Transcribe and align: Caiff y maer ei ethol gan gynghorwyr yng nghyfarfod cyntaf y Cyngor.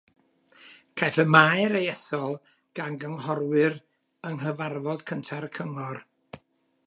Caiff 0.99 1.19
y 1.23 1.25
maer 1.35 1.75
ei 1.79 1.89
ethol 1.91 2.33
gan 2.79 2.97
gynghorwyr 3.03 3.77
yng 4.29 4.37
nghyfarfod 4.41 5.03
cyntaf 5.11 5.45
y 5.49 5.53
Cyngor. 5.59 6.01